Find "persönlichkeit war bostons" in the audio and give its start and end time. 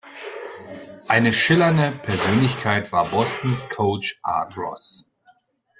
1.91-3.69